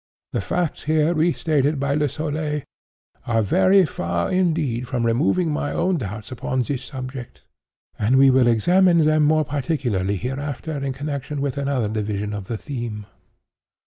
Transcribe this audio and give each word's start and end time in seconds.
The 0.31 0.41
facts 0.41 0.85
here 0.85 1.13
re 1.13 1.31
stated 1.31 1.79
by 1.79 1.93
Le 1.93 2.09
Soleil, 2.09 2.63
are 3.27 3.43
very 3.43 3.85
far 3.85 4.31
indeed 4.31 4.87
from 4.87 5.05
removing 5.05 5.51
my 5.51 5.71
own 5.71 5.97
doubts 5.97 6.31
upon 6.31 6.63
this 6.63 6.83
subject, 6.85 7.43
and 7.99 8.15
we 8.15 8.31
will 8.31 8.47
examine 8.47 9.03
them 9.03 9.21
more 9.23 9.45
particularly 9.45 10.15
hereafter 10.17 10.75
in 10.83 10.93
connexion 10.93 11.39
with 11.39 11.55
another 11.55 11.87
division 11.87 12.33
of 12.33 12.45
the 12.45 12.57
theme. 12.57 13.05